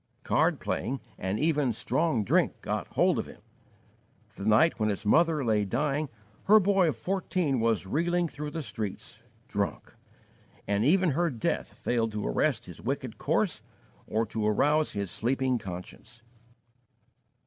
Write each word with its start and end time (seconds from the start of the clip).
Card 0.23 0.59
playing 0.59 0.99
and 1.19 1.39
even 1.39 1.71
strong 1.71 2.23
drink 2.23 2.59
got 2.61 2.87
hold 2.87 3.19
of 3.19 3.27
him. 3.27 3.39
The 4.35 4.47
night 4.47 4.79
when 4.79 4.89
his 4.89 5.05
mother 5.05 5.45
lay 5.45 5.63
dying, 5.63 6.09
her 6.45 6.59
boy 6.59 6.87
of 6.87 6.95
fourteen 6.95 7.59
was 7.59 7.85
reeling 7.85 8.27
through 8.27 8.49
the 8.49 8.63
streets, 8.63 9.21
drunk; 9.47 9.93
and 10.67 10.83
even 10.83 11.11
her 11.11 11.29
death 11.29 11.73
failed 11.75 12.13
to 12.13 12.27
arrest 12.27 12.65
his 12.65 12.81
wicked 12.81 13.19
course 13.19 13.61
or 14.07 14.25
to 14.25 14.47
arouse 14.47 14.93
his 14.93 15.11
sleeping 15.11 15.59
conscience. 15.59 16.23